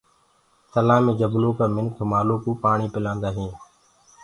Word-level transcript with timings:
تلآه 0.71 0.99
مي 1.05 1.13
جبلو 1.19 1.49
ڪآ 1.57 1.65
مِنک 1.75 1.93
مآلو 2.11 2.35
ڪوُ 2.43 2.51
پآڻي 2.63 2.87
پِلآندآ 2.93 3.29
هينٚ۔ 3.37 3.55